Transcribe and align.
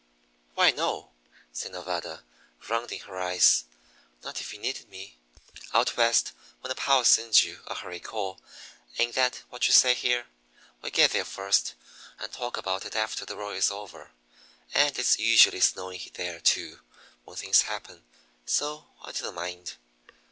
"Why, 0.55 0.71
no," 0.71 1.11
said 1.53 1.73
Nevada, 1.73 2.23
rounding 2.67 3.01
her 3.01 3.19
eyes. 3.19 3.65
"Not 4.23 4.41
if 4.41 4.51
you 4.51 4.57
needed 4.57 4.89
me. 4.89 5.19
Out 5.75 5.95
West, 5.95 6.31
when 6.61 6.71
a 6.71 6.75
pal 6.75 7.03
sends 7.05 7.43
you 7.43 7.61
a 7.67 7.75
hurry 7.75 7.99
call 7.99 8.41
ain't 8.97 9.13
that 9.13 9.43
what 9.51 9.67
you 9.67 9.73
say 9.75 9.93
here? 9.93 10.25
we 10.81 10.89
get 10.89 11.11
there 11.11 11.23
first 11.23 11.75
and 12.17 12.31
talk 12.33 12.57
about 12.57 12.83
it 12.83 12.95
after 12.95 13.27
the 13.27 13.37
row 13.37 13.51
is 13.51 13.69
over. 13.69 14.09
And 14.73 14.97
it's 14.97 15.19
usually 15.19 15.59
snowing 15.59 16.01
there, 16.15 16.39
too, 16.39 16.79
when 17.25 17.37
things 17.37 17.61
happen. 17.61 18.03
So 18.43 18.87
I 19.03 19.11
didn't 19.11 19.35
mind." 19.35 19.75